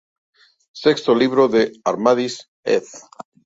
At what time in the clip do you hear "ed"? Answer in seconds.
2.75-2.85